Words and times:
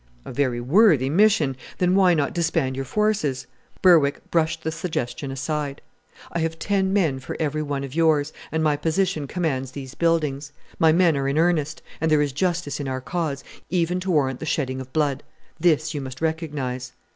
"A 0.25 0.33
very 0.33 0.59
worthy 0.59 1.11
mission! 1.11 1.55
Then 1.77 1.93
why 1.93 2.15
not 2.15 2.33
disband 2.33 2.75
your 2.75 2.85
forces?" 2.85 3.45
Berwick 3.83 4.31
brushed 4.31 4.63
the 4.63 4.71
suggestion 4.71 5.29
aside. 5.29 5.79
"I 6.31 6.39
have 6.39 6.57
ten 6.57 6.91
men 6.91 7.19
for 7.19 7.37
every 7.39 7.61
one 7.61 7.83
of 7.83 7.93
yours, 7.93 8.33
and 8.51 8.63
my 8.63 8.75
position 8.77 9.27
commands 9.27 9.73
these 9.73 9.93
buildings. 9.93 10.53
My 10.79 10.91
men 10.91 11.15
are 11.15 11.27
in 11.27 11.37
earnest, 11.37 11.83
and 12.01 12.09
there 12.09 12.23
is 12.23 12.31
justice 12.33 12.79
in 12.79 12.87
our 12.87 12.99
cause, 12.99 13.43
even 13.69 13.99
to 13.99 14.09
warrant 14.09 14.39
the 14.39 14.47
shedding 14.47 14.81
of 14.81 14.91
blood. 14.91 15.21
This 15.59 15.93
you 15.93 16.01
must 16.01 16.19
recognize." 16.19 16.93